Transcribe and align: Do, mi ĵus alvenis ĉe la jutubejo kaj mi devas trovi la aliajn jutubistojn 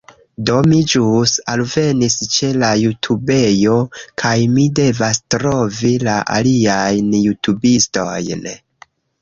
Do, 0.49 0.53
mi 0.69 0.77
ĵus 0.93 1.33
alvenis 1.55 2.15
ĉe 2.35 2.49
la 2.63 2.71
jutubejo 2.85 3.75
kaj 4.23 4.33
mi 4.55 4.67
devas 4.81 5.23
trovi 5.35 5.95
la 6.09 6.19
aliajn 6.39 7.17
jutubistojn 7.23 8.51